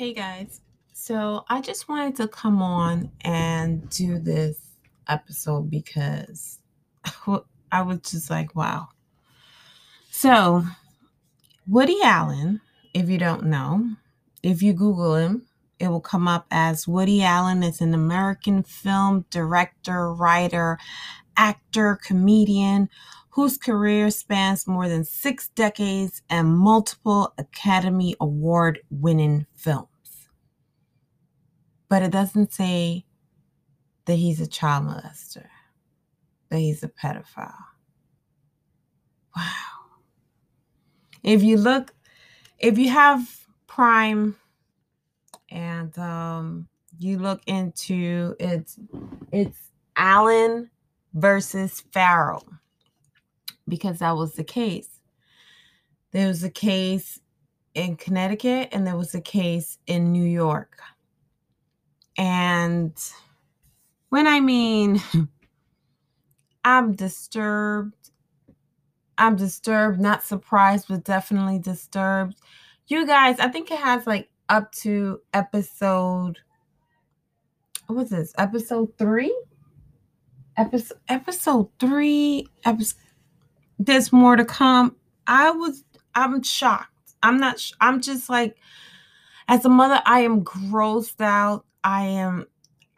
[0.00, 0.62] Hey guys.
[0.94, 4.58] So I just wanted to come on and do this
[5.06, 6.58] episode because
[7.70, 8.88] I was just like, wow.
[10.10, 10.64] So,
[11.68, 12.62] Woody Allen,
[12.94, 13.90] if you don't know,
[14.42, 15.46] if you Google him,
[15.78, 20.78] it will come up as Woody Allen is an American film director, writer,
[21.36, 22.88] actor, comedian
[23.32, 29.89] whose career spans more than six decades and multiple Academy Award winning films.
[31.90, 33.04] But it doesn't say
[34.06, 35.46] that he's a child molester,
[36.48, 37.52] that he's a pedophile.
[39.36, 39.44] Wow.
[41.22, 41.94] If you look,
[42.58, 43.28] if you have
[43.66, 44.36] Prime
[45.50, 48.78] and um, you look into it's
[49.32, 49.58] it's
[49.96, 50.70] Allen
[51.14, 52.42] versus Farrow
[53.68, 54.88] because that was the case.
[56.12, 57.20] There was a case
[57.74, 60.80] in Connecticut and there was a case in New York.
[62.20, 62.92] And
[64.10, 65.00] when I mean
[66.64, 68.10] I'm disturbed,
[69.16, 72.38] I'm disturbed, not surprised, but definitely disturbed.
[72.88, 76.38] You guys, I think it has like up to episode
[77.86, 78.34] what's this?
[78.36, 79.34] Episode three?
[80.58, 82.46] Episode episode three.
[82.66, 82.98] Episode
[83.78, 84.94] there's more to come.
[85.26, 87.14] I was I'm shocked.
[87.22, 88.58] I'm not I'm just like
[89.48, 91.64] as a mother I am grossed out.
[91.84, 92.46] I am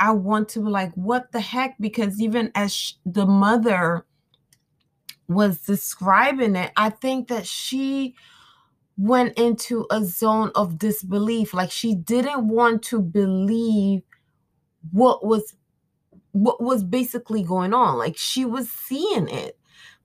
[0.01, 1.77] I want to be like what the heck?
[1.79, 4.05] Because even as sh- the mother
[5.29, 8.15] was describing it, I think that she
[8.97, 11.55] went into a zone of disbelief.
[11.55, 14.03] Like she didn't want to believe
[14.91, 15.55] what was
[16.33, 17.99] what was basically going on.
[17.99, 19.59] Like she was seeing it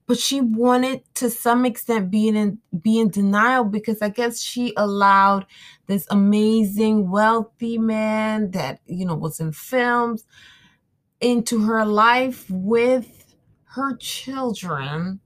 [0.08, 4.74] but she wanted to some extent be in be in denial because I guess she
[4.78, 5.46] allowed
[5.88, 10.26] this amazing wealthy man that you know was in films
[11.20, 13.36] into her life with
[13.76, 15.20] her children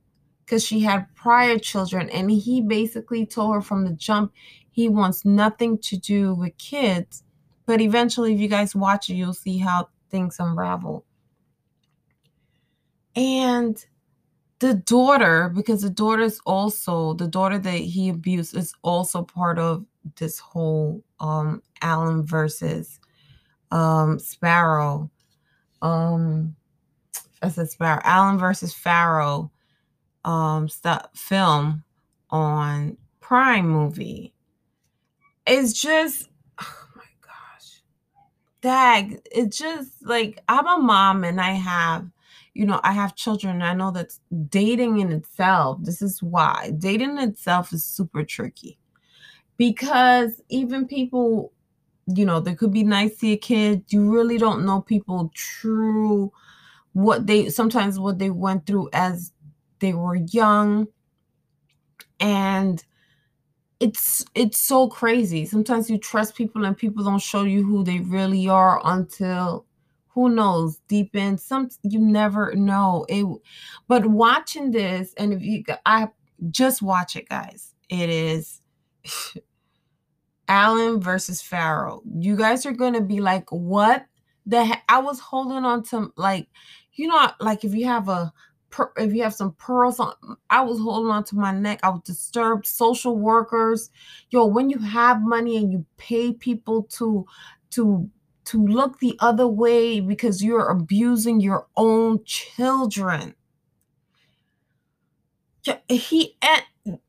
[0.46, 4.34] because she had prior children and he basically told her from the jump
[4.72, 7.24] he wants nothing to do with kids
[7.66, 11.06] but eventually if you guys watch it you'll see how things unravel.
[13.16, 13.84] And
[14.62, 19.58] the daughter, because the daughter is also the daughter that he abused is also part
[19.58, 19.84] of
[20.18, 23.00] this whole um Allen versus
[23.72, 25.10] um Sparrow.
[25.82, 26.56] Um
[27.42, 29.52] I said Sparrow, Allen versus Farrow
[30.26, 31.84] um stuff film
[32.30, 34.32] on Prime movie.
[35.48, 36.30] It's just
[36.60, 37.82] oh my gosh.
[38.62, 42.08] Dag, it's just like I'm a mom and I have
[42.54, 43.62] you know, I have children.
[43.62, 44.14] I know that
[44.50, 48.78] dating in itself, this is why dating in itself is super tricky
[49.58, 51.54] because even people,
[52.08, 53.84] you know, they could be nice to your kid.
[53.90, 56.32] You really don't know people true,
[56.94, 59.32] what they sometimes what they went through as
[59.80, 60.88] they were young.
[62.20, 62.84] And
[63.80, 65.46] it's it's so crazy.
[65.46, 69.66] Sometimes you trust people and people don't show you who they really are until
[70.22, 73.06] who knows deep in some you never know.
[73.10, 73.26] It
[73.88, 76.10] but watching this and if you i
[76.50, 77.74] just watch it guys.
[77.90, 78.62] It is
[80.48, 82.04] allen versus farrow.
[82.06, 84.06] You guys are gonna be like what
[84.46, 86.48] the i was holding on to like
[86.94, 88.32] you know like if you have a
[88.98, 90.14] if you have some pearls on
[90.50, 91.80] i was holding on to my neck.
[91.82, 92.68] I was disturbed.
[92.68, 93.90] Social workers.
[94.30, 97.26] Yo when you have money and you pay people to
[97.72, 98.10] to
[98.46, 103.36] to look the other way because you're abusing your own children.
[105.88, 106.64] He and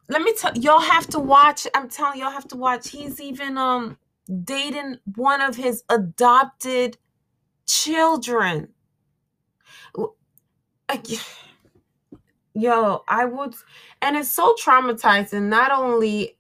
[0.09, 1.67] let me tell y'all have to watch.
[1.75, 2.91] I'm telling y'all have to watch.
[2.91, 3.97] He's even um
[4.45, 6.99] dating one of his adopted
[7.67, 8.69] children.
[12.55, 13.55] Yo, I would,
[14.03, 15.45] and it's so traumatizing.
[15.45, 16.37] Not only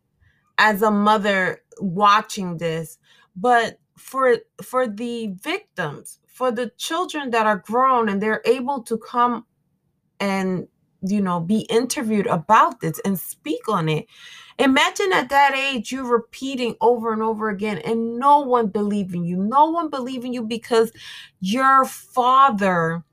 [0.59, 2.99] as a mother watching this,
[3.35, 8.99] but for for the victims for the children that are grown and they're able to
[8.99, 9.47] come
[10.21, 10.67] and
[11.03, 14.07] you know be interviewed about this and speak on it.
[14.59, 19.37] Imagine at that age you repeating over and over again and no one believing you.
[19.37, 20.93] No one believing you because
[21.41, 23.05] your father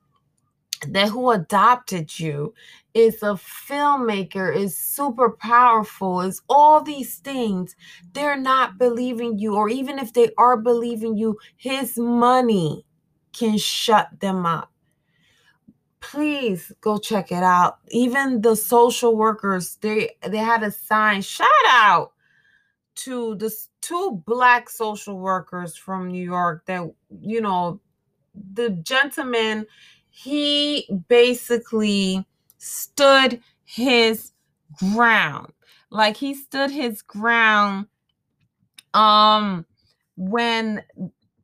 [0.88, 2.54] that who adopted you
[2.94, 7.76] is a filmmaker, is super powerful, is all these things.
[8.14, 12.86] They're not believing you, or even if they are believing you, his money
[13.34, 14.72] can shut them up.
[16.00, 17.80] Please go check it out.
[17.90, 22.14] Even the social workers, they they had a sign shout out
[22.96, 26.90] to the two black social workers from New York that
[27.22, 27.80] you know
[28.54, 29.66] the gentleman
[30.10, 32.26] he basically
[32.60, 34.32] stood his
[34.78, 35.52] ground.
[35.90, 37.88] Like he stood his ground
[38.94, 39.66] um
[40.16, 40.84] when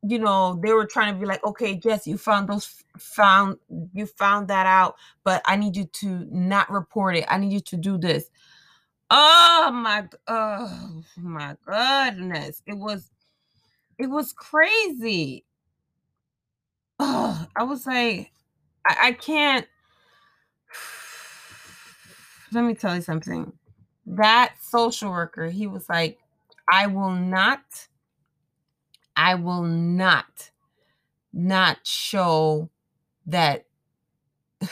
[0.02, 3.56] you know they were trying to be like okay yes you found those found
[3.92, 7.24] you found that out but i need you to not report it.
[7.28, 8.30] I need you to do this.
[9.10, 12.62] Oh my oh my goodness.
[12.66, 13.10] It was
[13.98, 15.44] it was crazy.
[16.98, 18.32] Oh i was like
[18.86, 19.66] i, I can't
[22.52, 23.52] let me tell you something.
[24.06, 26.18] That social worker he was like
[26.72, 27.60] i will not
[29.16, 30.50] I will not
[31.32, 32.70] not show
[33.26, 33.66] that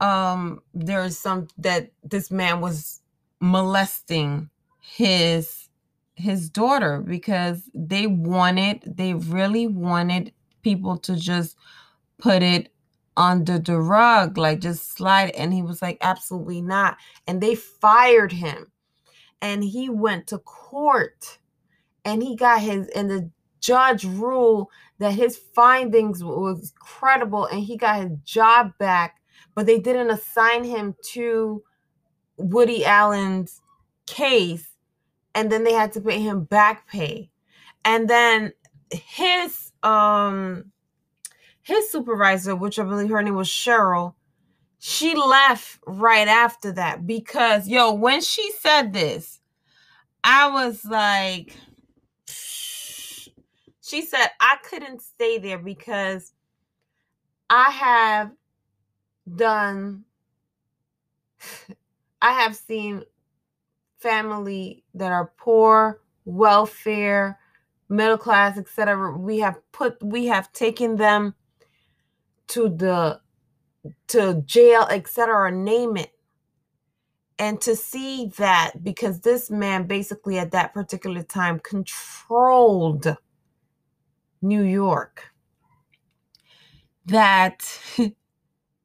[0.00, 3.00] um there's some that this man was
[3.40, 4.50] molesting
[4.80, 5.68] his
[6.14, 10.32] his daughter because they wanted they really wanted
[10.62, 11.56] people to just
[12.18, 12.71] put it
[13.16, 18.32] under the rug like just slide and he was like absolutely not and they fired
[18.32, 18.72] him.
[19.40, 21.38] And he went to court
[22.04, 23.30] and he got his and the
[23.60, 24.68] judge ruled
[24.98, 29.20] that his findings was credible and he got his job back
[29.54, 31.62] but they didn't assign him to
[32.36, 33.60] woody allen's
[34.06, 34.72] case
[35.34, 37.30] and then they had to pay him back pay.
[37.84, 38.52] And then
[38.92, 40.71] his um
[41.62, 44.14] his supervisor which i believe her name was cheryl
[44.78, 49.40] she left right after that because yo when she said this
[50.24, 51.56] i was like
[53.92, 56.32] she said, I couldn't stay there because
[57.50, 58.30] I have
[59.36, 60.04] done,
[62.22, 63.02] I have seen
[63.98, 67.38] family that are poor, welfare,
[67.90, 69.14] middle class, etc.
[69.18, 71.34] We have put, we have taken them
[72.52, 73.20] to the
[74.08, 75.50] to jail, etc.
[75.50, 76.10] Name it.
[77.38, 83.16] And to see that because this man basically at that particular time controlled
[84.42, 85.24] New York
[87.06, 87.80] that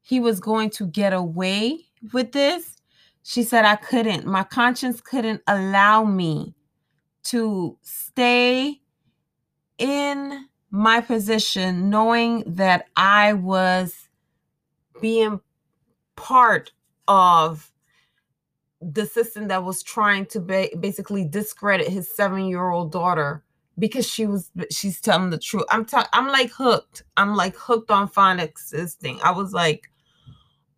[0.00, 1.78] he was going to get away
[2.12, 2.76] with this.
[3.22, 4.26] She said, I couldn't.
[4.26, 6.54] My conscience couldn't allow me
[7.24, 8.80] to stay
[9.76, 14.08] in my position knowing that I was
[15.00, 15.40] being
[16.16, 16.72] part
[17.06, 17.72] of
[18.80, 23.42] the system that was trying to ba- basically discredit his seven year old daughter
[23.78, 25.64] because she was she's telling the truth.
[25.70, 27.04] I'm ta- I'm like hooked.
[27.16, 29.18] I'm like hooked on phonics this thing.
[29.22, 29.90] I was like,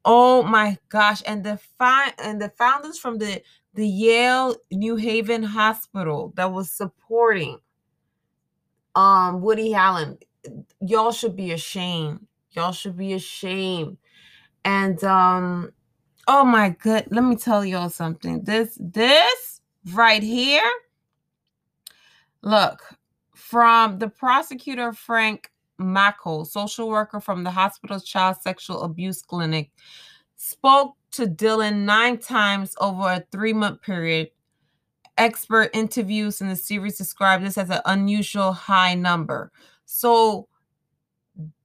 [0.05, 1.23] oh my gosh.
[1.27, 3.43] And the fi- and the founders from the
[3.75, 7.59] the Yale New Haven Hospital that was supporting
[8.95, 10.19] um Woody Allen,
[10.81, 12.27] y'all should be ashamed.
[12.53, 13.97] Y'all should be ashamed.
[14.65, 15.73] And um
[16.29, 18.43] oh my good, let me tell y'all something.
[18.45, 19.61] This this
[19.93, 20.71] right here
[22.43, 22.83] Look,
[23.35, 29.71] from the prosecutor Frank Maco, social worker from the hospital's child sexual abuse clinic,
[30.37, 34.31] spoke to Dylan nine times over a three month period.
[35.21, 39.53] Expert interviews in the series described this as an unusual high number.
[39.85, 40.49] So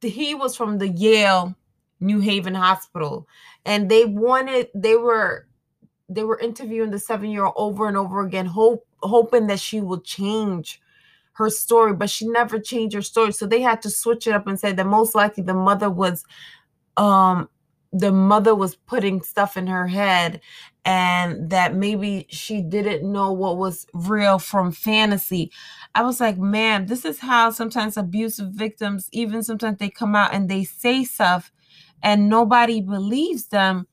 [0.02, 1.56] he was from the Yale
[2.02, 3.26] New Haven Hospital,
[3.66, 5.48] and they wanted, they were
[6.10, 9.80] they were interviewing the seven year old over and over again, hope hoping that she
[9.80, 10.82] would change
[11.34, 13.32] her story, but she never changed her story.
[13.32, 16.26] So they had to switch it up and say that most likely the mother was
[16.98, 17.50] um
[17.94, 20.42] the mother was putting stuff in her head
[20.86, 25.52] and that maybe she didn't know what was real from fantasy.
[25.96, 30.34] I was like, man, this is how sometimes abusive victims, even sometimes they come out
[30.34, 31.52] and they say stuff
[32.04, 33.88] and nobody believes them.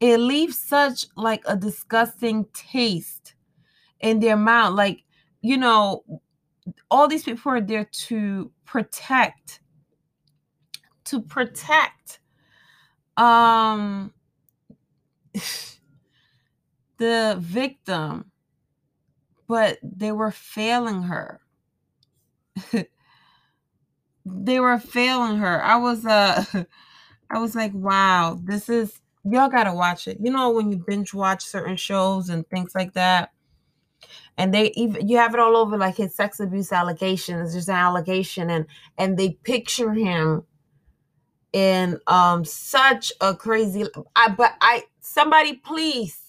[0.00, 3.34] It leaves such like a disgusting taste
[4.00, 4.74] in their mouth.
[4.74, 5.04] Like,
[5.42, 6.04] you know,
[6.90, 9.60] all these people are there to protect
[11.04, 12.20] to protect
[13.16, 14.12] um
[17.02, 18.30] the victim
[19.48, 21.40] but they were failing her.
[24.24, 25.60] They were failing her.
[25.64, 26.44] I was uh
[27.30, 30.18] i was like wow this is y'all gotta watch it.
[30.20, 33.32] You know when you binge watch certain shows and things like that?
[34.38, 37.74] And they even you have it all over like his sex abuse allegations there's an
[37.74, 38.66] allegation and
[38.96, 40.44] and they picture him
[41.52, 46.21] in um such a crazy i but i somebody please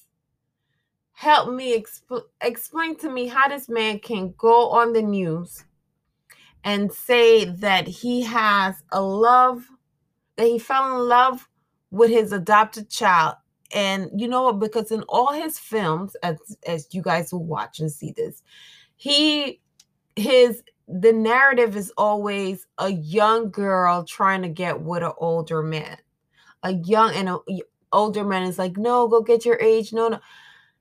[1.13, 5.63] help me exp- explain to me how this man can go on the news
[6.63, 9.65] and say that he has a love
[10.36, 11.48] that he fell in love
[11.91, 13.36] with his adopted child.
[13.74, 14.60] And you know what?
[14.60, 18.43] Because in all his films as as you guys will watch and see this
[18.96, 19.60] he
[20.15, 25.98] his the narrative is always a young girl trying to get with an older man.
[26.63, 27.39] A young and a
[27.91, 29.93] older man is like no go get your age.
[29.93, 30.20] No no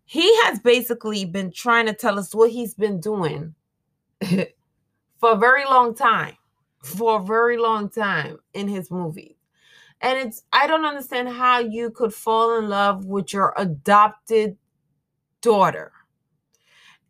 [0.05, 3.55] he has basically been trying to tell us what he's been doing
[5.19, 6.37] for a very long time
[6.83, 9.37] for a very long time in his movie.
[10.01, 14.57] and it's i don't understand how you could fall in love with your adopted
[15.41, 15.93] daughter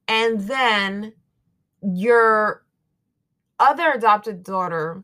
[0.09, 1.13] and then
[1.83, 2.65] your
[3.59, 5.03] other adopted daughter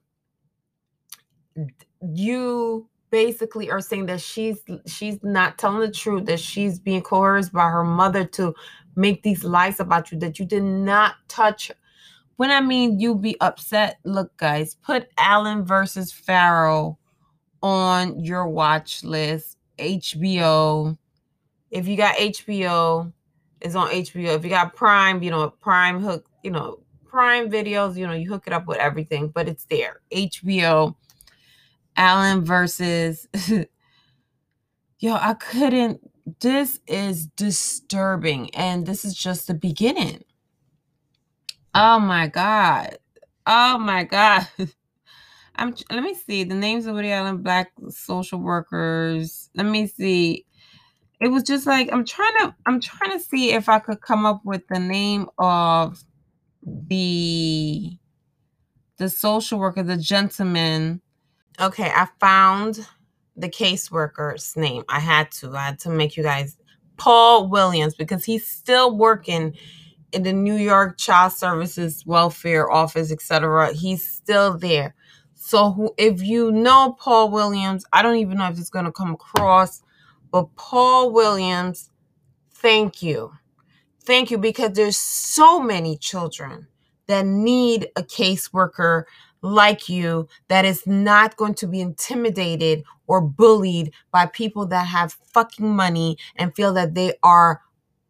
[2.01, 7.53] you basically are saying that she's she's not telling the truth that she's being coerced
[7.53, 8.55] by her mother to
[8.97, 11.71] make these lies about you that you did not touch
[12.37, 16.99] when i mean you be upset look guys put Allen versus Farrow
[17.63, 19.57] on your watch list.
[19.79, 20.97] Hbo
[21.71, 23.13] if you got hbo
[23.61, 27.97] it's on hbo if you got prime you know prime hook you know prime videos
[27.97, 30.01] you know you hook it up with everything but it's there.
[30.13, 30.95] Hbo
[31.99, 33.27] Allen versus
[34.99, 36.01] yo, I couldn't.
[36.41, 40.23] This is disturbing, and this is just the beginning.
[41.75, 42.99] Oh my god.
[43.47, 44.49] Oh my god.
[45.57, 49.51] I'm let me see the names of Woody Allen black social workers.
[49.55, 50.47] Let me see.
[51.21, 54.25] It was just like I'm trying to I'm trying to see if I could come
[54.25, 56.05] up with the name of
[56.63, 57.99] the
[58.99, 61.01] the social worker, the gentleman
[61.61, 62.87] Okay, I found
[63.37, 64.85] the caseworker's name.
[64.89, 65.57] I had to.
[65.57, 66.57] I had to make you guys
[66.97, 69.57] Paul Williams because he's still working
[70.13, 73.73] in the New York Child Services Welfare Office, etc.
[73.73, 74.95] He's still there.
[75.35, 78.93] So who, if you know Paul Williams, I don't even know if it's going to
[78.93, 79.83] come across,
[80.31, 81.91] but Paul Williams,
[82.53, 83.33] thank you.
[84.05, 86.69] Thank you because there's so many children
[87.07, 89.05] that need a caseworker
[89.43, 95.17] like you that is not going to be intimidated or bullied by people that have
[95.33, 97.63] fucking money and feel that they are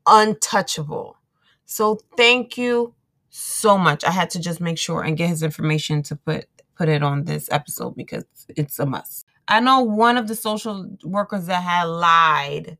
[0.06, 1.16] untouchable.
[1.64, 2.94] So thank you
[3.30, 4.04] so much.
[4.04, 7.24] I had to just make sure and get his information to put put it on
[7.24, 9.26] this episode because it's a must.
[9.48, 12.78] I know one of the social workers that had lied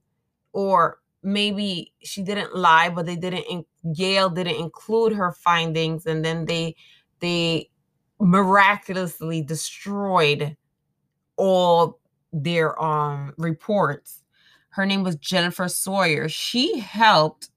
[0.53, 6.45] or maybe she didn't lie but they didn't Yale didn't include her findings and then
[6.45, 6.77] they
[7.21, 7.71] they
[8.21, 10.57] miraculously destroyed
[11.37, 11.99] all
[12.33, 14.23] their um reports.
[14.71, 16.29] Her name was Jennifer Sawyer.
[16.29, 17.51] She helped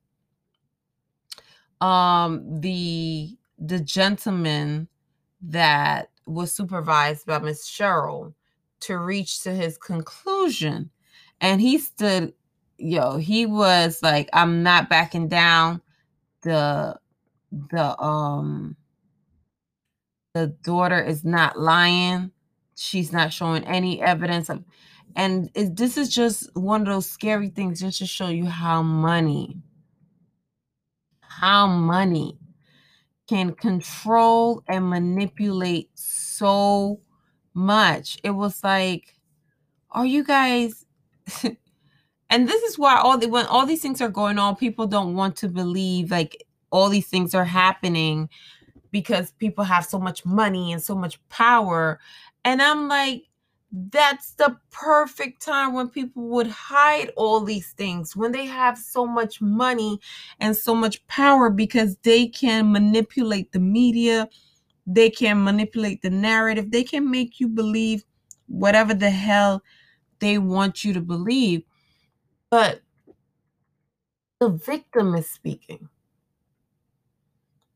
[1.81, 4.87] um the the gentleman
[5.41, 8.33] that was supervised by Miss Cheryl
[8.81, 10.89] to reach to his conclusion.
[11.39, 12.33] And he stood,
[12.77, 15.81] yo, he was like, I'm not backing down.
[16.43, 16.97] The
[17.51, 18.75] the um
[20.33, 22.31] the daughter is not lying.
[22.75, 24.63] She's not showing any evidence of,
[25.15, 28.81] and it, this is just one of those scary things just to show you how
[28.81, 29.57] money,
[31.21, 32.37] how money
[33.27, 37.01] can control and manipulate so
[37.53, 38.17] much.
[38.23, 39.15] It was like,
[39.91, 40.85] are you guys?
[42.29, 45.15] and this is why all the when all these things are going on, people don't
[45.15, 48.29] want to believe like all these things are happening
[48.91, 51.99] because people have so much money and so much power.
[52.45, 53.23] And I'm like,
[53.71, 59.05] that's the perfect time when people would hide all these things when they have so
[59.05, 59.97] much money
[60.41, 64.27] and so much power because they can manipulate the media,
[64.85, 68.03] they can manipulate the narrative, they can make you believe
[68.47, 69.63] whatever the hell
[70.19, 71.63] they want you to believe.
[72.49, 72.81] But
[74.41, 75.87] the victim is speaking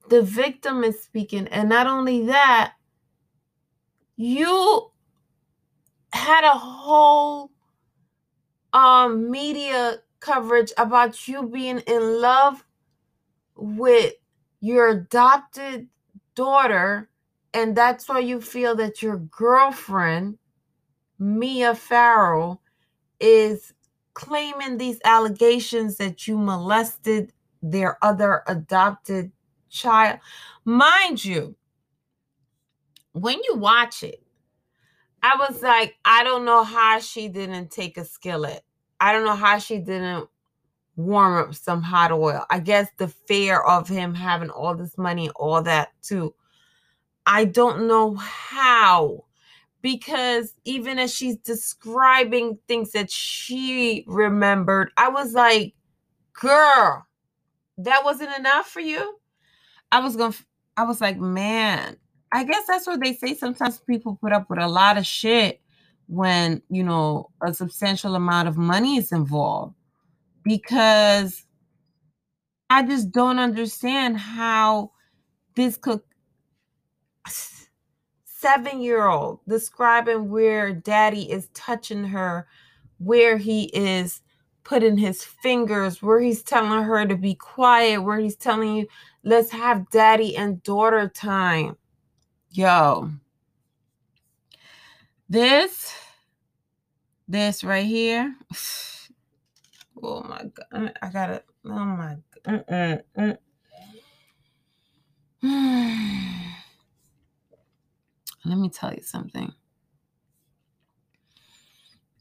[0.09, 1.47] the victim is speaking.
[1.47, 2.74] And not only that,
[4.17, 4.91] you
[6.13, 7.51] had a whole
[8.74, 12.63] um media coverage about you being in love
[13.55, 14.13] with
[14.62, 15.88] your adopted
[16.35, 17.09] daughter
[17.53, 20.38] and that's why you feel that your girlfriend
[21.19, 22.59] Mia Farrow
[23.19, 23.74] is
[24.13, 27.31] claiming these allegations that you molested
[27.62, 29.31] their other adopted
[29.75, 30.20] child.
[30.63, 31.55] Mind you,
[33.12, 34.22] when you watch it,
[35.22, 38.62] I was like, I don't know how she didn't take a skillet.
[39.00, 40.27] I don't know how she didn't
[40.96, 42.46] warm up some hot oil.
[42.50, 46.34] I guess the fear of him having all this money, all that too.
[47.25, 49.25] I don't know how
[49.82, 55.74] because even as she's describing things that she remembered, I was like,
[56.34, 57.05] girl,
[57.77, 59.20] that wasn't enough for you.
[59.95, 60.33] I was to,
[60.75, 61.95] I was like, man,
[62.33, 63.33] I guess that's what they say.
[63.33, 65.61] Sometimes people put up with a lot of shit
[66.07, 69.73] when, you know, a substantial amount of money is involved
[70.43, 71.45] because
[72.69, 74.91] I just don't understand how
[75.55, 76.01] this could
[78.25, 82.47] seven year old describing where daddy is touching her,
[82.97, 84.21] where he is
[84.65, 88.87] putting his fingers, where he's telling her to be quiet, where he's telling you,
[89.25, 91.75] let's have daddy and daughter time.
[92.51, 93.12] Yo,
[95.27, 95.94] this,
[97.27, 98.36] this right here.
[100.03, 101.44] Oh my god, mm, I gotta.
[101.65, 102.17] Oh my.
[102.46, 103.01] Mm-mm, mm.
[103.17, 103.38] mm,
[105.41, 106.46] mm.
[108.46, 109.53] Let me tell you something.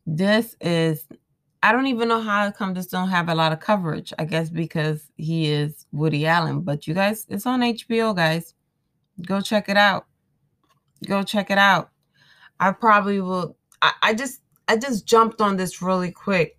[0.07, 1.07] This is,
[1.65, 4.13] I don't even know how come this don't have a lot of coverage.
[4.19, 6.61] I guess because he is Woody Allen.
[6.61, 8.53] But you guys, it's on HBO, guys.
[9.27, 10.05] Go check it out.
[11.07, 11.89] Go check it out.
[12.61, 13.57] I probably will.
[13.81, 16.59] I, I just, I just jumped on this really quick.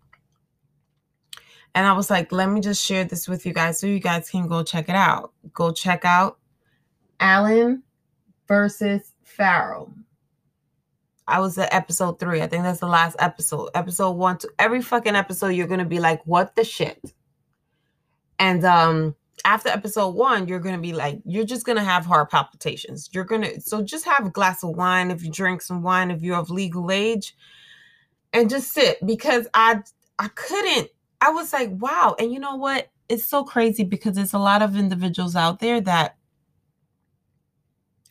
[1.75, 4.27] And I was like, let me just share this with you guys so you guys
[4.31, 5.33] can go check it out.
[5.53, 6.39] Go check out
[7.19, 7.83] Allen
[8.47, 9.93] versus Farrow.
[11.27, 12.41] I was at episode three.
[12.41, 13.69] I think that's the last episode.
[13.73, 17.13] Episode one to every fucking episode, you're gonna be like, what the shit?
[18.37, 23.09] And um after episode one, you're gonna be like, you're just gonna have heart palpitations.
[23.11, 26.21] You're gonna so just have a glass of wine if you drink some wine, if
[26.21, 27.35] you're of legal age,
[28.31, 29.81] and just sit because I
[30.19, 30.89] I couldn't.
[31.21, 32.15] I was like, wow.
[32.19, 32.89] And you know what?
[33.09, 36.17] It's so crazy because there's a lot of individuals out there that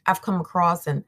[0.06, 1.04] I've come across and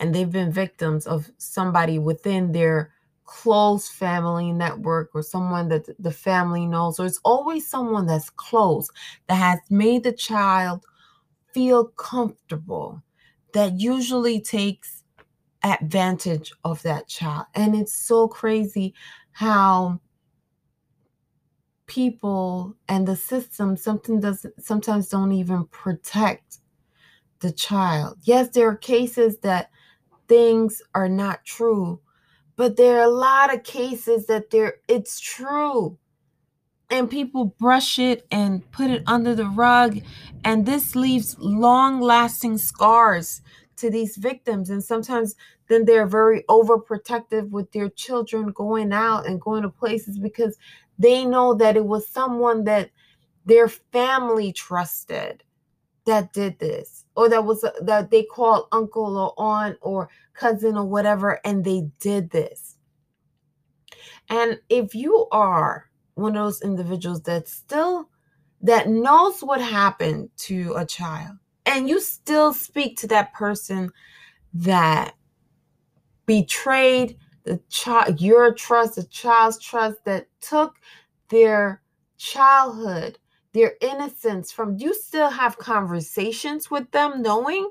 [0.00, 2.92] and they've been victims of somebody within their
[3.24, 8.88] close family network or someone that the family knows or it's always someone that's close
[9.26, 10.86] that has made the child
[11.52, 13.02] feel comfortable
[13.52, 15.04] that usually takes
[15.62, 18.94] advantage of that child and it's so crazy
[19.32, 20.00] how
[21.86, 26.58] people and the system something doesn't sometimes don't even protect
[27.40, 28.18] the child.
[28.22, 29.70] Yes, there are cases that
[30.28, 32.00] things are not true,
[32.56, 35.98] but there are a lot of cases that there it's true.
[36.90, 40.00] And people brush it and put it under the rug
[40.44, 43.42] and this leaves long-lasting scars
[43.76, 45.34] to these victims and sometimes
[45.68, 50.56] then they're very overprotective with their children going out and going to places because
[50.98, 52.90] they know that it was someone that
[53.44, 55.42] their family trusted
[56.08, 60.76] that did this or that was uh, that they called uncle or aunt or cousin
[60.76, 62.76] or whatever and they did this.
[64.30, 68.08] And if you are one of those individuals that still
[68.62, 73.90] that knows what happened to a child and you still speak to that person
[74.54, 75.14] that
[76.24, 80.76] betrayed the child your trust the child's trust that took
[81.28, 81.82] their
[82.16, 83.18] childhood
[83.58, 87.68] their innocence from you still have conversations with them knowing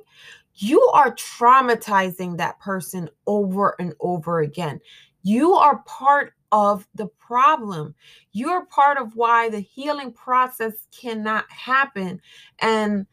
[0.56, 4.82] you are traumatizing that person over and over again.
[5.24, 7.96] You are part of the problem.
[8.34, 12.22] You're part of why the healing process cannot happen.
[12.60, 13.06] And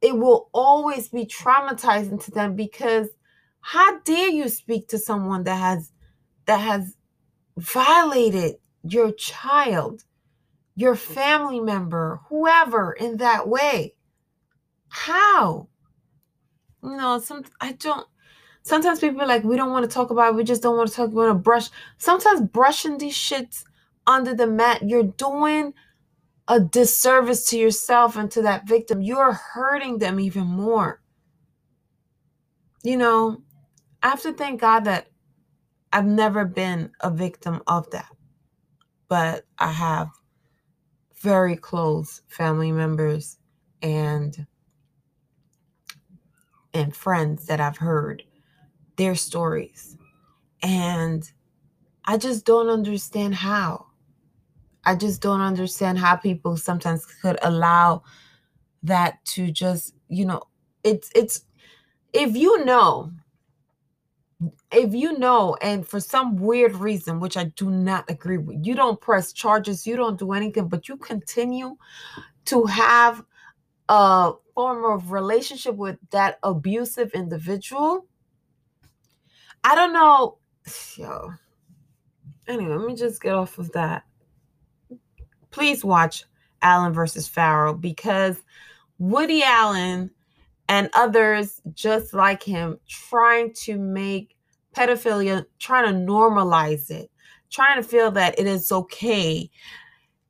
[0.00, 3.08] it will always be traumatizing to them because
[3.60, 5.92] how dare you speak to someone that has
[6.46, 6.96] that has
[7.58, 10.04] violated your child
[10.74, 13.94] your family member, whoever in that way.
[14.88, 15.68] How?
[16.82, 18.06] You know, some I don't
[18.62, 20.88] sometimes people are like, we don't want to talk about it, we just don't want
[20.88, 21.68] to talk, we want to brush.
[21.98, 23.64] Sometimes brushing these shits
[24.06, 25.74] under the mat, you're doing
[26.48, 29.00] a disservice to yourself and to that victim.
[29.00, 31.00] You're hurting them even more.
[32.82, 33.42] You know,
[34.02, 35.06] I have to thank God that
[35.92, 38.08] I've never been a victim of that.
[39.08, 40.08] But I have
[41.22, 43.38] very close family members
[43.80, 44.46] and
[46.74, 48.24] and friends that I've heard
[48.96, 49.96] their stories.
[50.62, 51.30] And
[52.04, 53.86] I just don't understand how.
[54.84, 58.02] I just don't understand how people sometimes could allow
[58.82, 60.42] that to just, you know,
[60.82, 61.44] it's it's
[62.12, 63.12] if you know
[64.70, 68.74] if you know, and for some weird reason, which I do not agree with, you
[68.74, 71.76] don't press charges, you don't do anything, but you continue
[72.46, 73.24] to have
[73.88, 78.06] a form of relationship with that abusive individual.
[79.64, 80.38] I don't know.
[80.96, 81.34] Yo.
[82.48, 84.04] Anyway, let me just get off of that.
[85.50, 86.24] Please watch
[86.62, 88.42] Allen versus Farrow because
[88.98, 90.10] Woody Allen
[90.68, 94.31] and others just like him trying to make
[94.72, 97.10] pedophilia, trying to normalize it,
[97.50, 99.50] trying to feel that it is okay.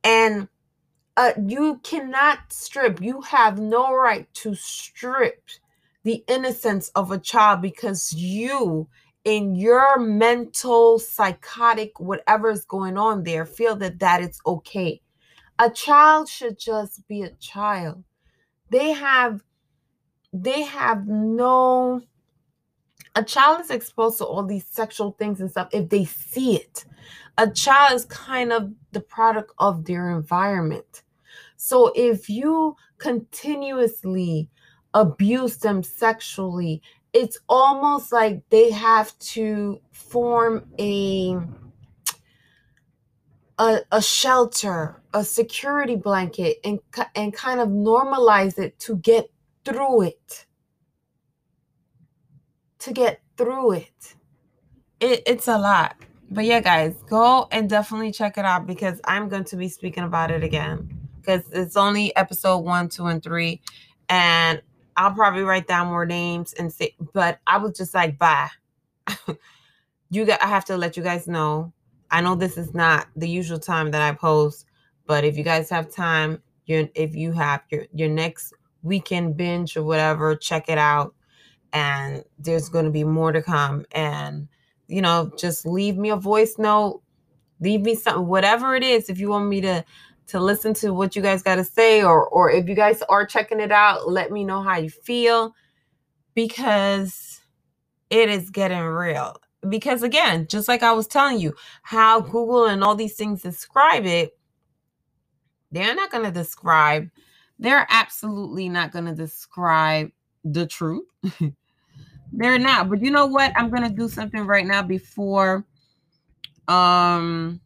[0.04, 0.48] And
[1.16, 5.42] uh, you cannot strip, you have no right to strip
[6.04, 8.88] the innocence of a child because you,
[9.24, 15.00] in your mental, psychotic, whatever is going on there, feel that that is okay.
[15.58, 18.02] A child should just be a child.
[18.70, 19.42] They have
[20.32, 22.00] they have no
[23.14, 26.84] a child is exposed to all these sexual things and stuff if they see it.
[27.38, 31.02] A child is kind of the product of their environment.
[31.56, 34.48] So if you continuously
[34.94, 41.36] abuse them sexually, it's almost like they have to form a
[43.58, 46.80] a, a shelter, a security blanket, and
[47.14, 49.30] and kind of normalize it to get
[49.64, 50.46] through it.
[52.82, 54.14] To get through it.
[55.00, 55.96] it it's a lot.
[56.30, 60.04] But yeah, guys, go and definitely check it out because I'm going to be speaking
[60.04, 60.88] about it again.
[61.20, 63.60] Because it's only episode one, two, and three.
[64.08, 64.62] And
[64.96, 68.48] I'll probably write down more names and say, but I was just like, bye.
[70.10, 71.72] you got I have to let you guys know.
[72.10, 74.66] I know this is not the usual time that I post,
[75.06, 79.76] but if you guys have time, you if you have your your next weekend binge
[79.76, 81.14] or whatever, check it out.
[81.72, 83.84] And there's going to be more to come.
[83.92, 84.48] And,
[84.88, 87.02] you know, just leave me a voice note,
[87.60, 89.08] leave me something, whatever it is.
[89.08, 89.84] If you want me to,
[90.28, 93.26] to listen to what you guys got to say, or, or if you guys are
[93.26, 95.54] checking it out, let me know how you feel
[96.34, 97.40] because
[98.10, 99.36] it is getting real.
[99.68, 104.04] Because again, just like I was telling you, how Google and all these things describe
[104.06, 104.36] it,
[105.70, 107.08] they're not going to describe
[107.62, 110.10] they're absolutely not going to describe
[110.44, 111.06] the truth.
[112.32, 112.88] they're not.
[112.88, 113.52] But you know what?
[113.56, 115.64] I'm to do something right now before
[116.68, 117.60] um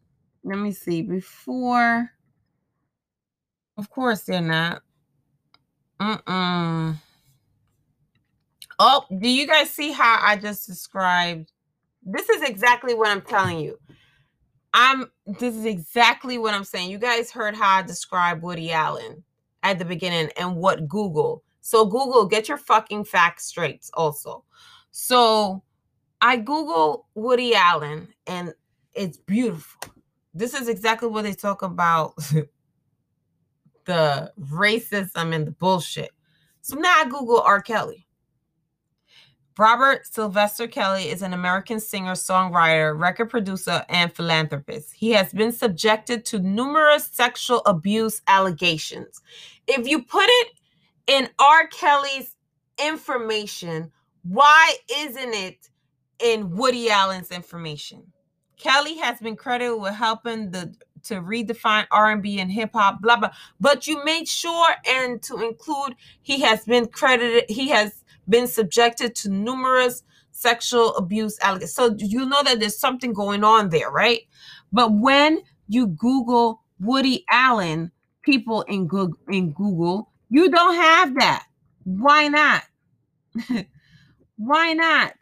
[0.44, 1.02] let me see.
[1.02, 2.10] Before
[3.76, 4.82] Of course they're not.
[6.00, 6.96] Mm-mm.
[8.78, 11.52] Oh, do you guys see how I just described?
[12.02, 13.78] This is exactly what I'm telling you.
[14.74, 16.90] I'm this is exactly what I'm saying.
[16.90, 19.24] You guys heard how I described Woody Allen
[19.62, 21.42] at the beginning and what Google.
[21.66, 24.44] So Google, get your fucking facts straight also.
[24.92, 25.64] So
[26.20, 28.54] I Google Woody Allen and
[28.94, 29.92] it's beautiful.
[30.32, 32.14] This is exactly what they talk about
[33.84, 36.10] the racism and the bullshit.
[36.60, 37.60] So now I Google R.
[37.60, 38.06] Kelly.
[39.58, 44.92] Robert Sylvester Kelly is an American singer, songwriter, record producer, and philanthropist.
[44.94, 49.20] He has been subjected to numerous sexual abuse allegations.
[49.66, 50.52] If you put it
[51.06, 51.66] in R.
[51.68, 52.34] Kelly's
[52.82, 53.92] information,
[54.22, 55.68] why isn't it
[56.20, 58.12] in Woody Allen's information?
[58.58, 63.30] Kelly has been credited with helping the to redefine R&B and hip hop, blah blah.
[63.60, 67.44] But you made sure and to include he has been credited.
[67.48, 71.74] He has been subjected to numerous sexual abuse allegations.
[71.74, 74.22] So you know that there's something going on there, right?
[74.72, 77.92] But when you Google Woody Allen,
[78.22, 81.46] people in Google, in Google, you don't have that.
[81.84, 82.62] Why not?
[84.36, 85.14] Why not?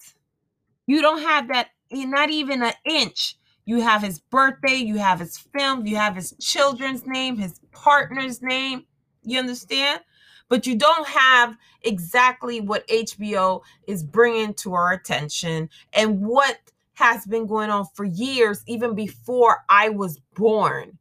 [0.86, 3.36] You don't have that, eh, not even an inch.
[3.66, 8.42] You have his birthday, you have his film, you have his children's name, his partner's
[8.42, 8.84] name.
[9.22, 10.00] You understand?
[10.48, 16.58] but you don't have exactly what HBO is bringing to our attention and what
[16.94, 20.98] has been going on for years, even before I was born.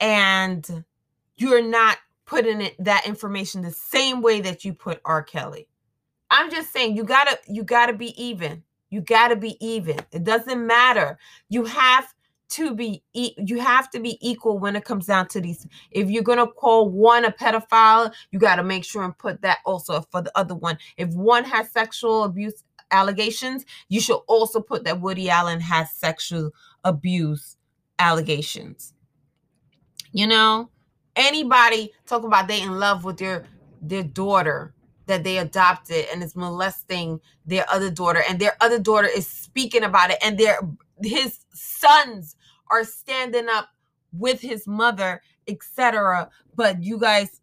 [0.00, 0.84] And
[1.36, 5.22] you're not putting it, that information the same way that you put R.
[5.22, 5.66] Kelly.
[6.30, 8.62] I'm just saying you gotta you gotta be even.
[8.90, 9.96] You gotta be even.
[10.12, 11.18] It doesn't matter.
[11.48, 12.14] You have
[12.50, 16.22] to be you have to be equal when it comes down to these if you're
[16.22, 20.00] going to call one a pedophile you got to make sure and put that also
[20.10, 24.98] for the other one if one has sexual abuse allegations you should also put that
[24.98, 26.50] woody allen has sexual
[26.84, 27.58] abuse
[27.98, 28.94] allegations
[30.12, 30.70] you know
[31.18, 33.46] anybody talk about they in love with their
[33.82, 34.74] their daughter
[35.06, 39.84] that they adopted and is molesting their other daughter and their other daughter is speaking
[39.84, 40.60] about it and their
[41.02, 42.36] his sons
[42.70, 43.70] are standing up
[44.12, 47.40] with his mother etc but you guys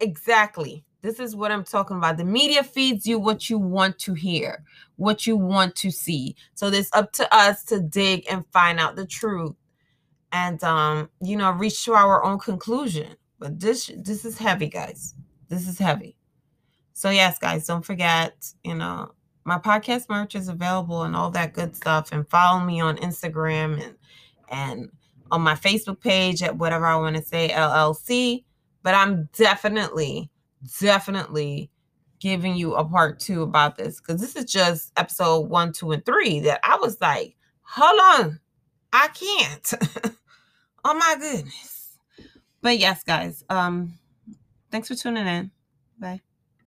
[0.00, 2.16] exactly this is what i'm talking about.
[2.16, 4.64] The media feeds you what you want to hear
[4.96, 6.36] what you want to see.
[6.54, 9.56] So it's up to us to dig and find out the truth
[10.32, 13.16] and um you know reach to our own conclusion.
[13.38, 15.14] But this this is heavy guys.
[15.48, 16.16] This is heavy.
[16.94, 19.12] So yes guys don't forget you know
[19.44, 22.12] my podcast merch is available and all that good stuff.
[22.12, 23.94] And follow me on instagram and
[24.48, 24.90] and
[25.30, 28.44] on my facebook page at whatever i want to say llc
[28.82, 30.30] but i'm definitely
[30.78, 31.70] definitely
[32.20, 36.04] giving you a part two about this because this is just episode one two and
[36.04, 37.34] three that i was like
[37.72, 38.40] hold on.
[38.92, 39.72] I can't
[40.84, 41.98] oh my goodness.
[42.60, 43.98] But yes guys um
[44.70, 45.50] thanks for tuning in.
[45.98, 46.20] Bye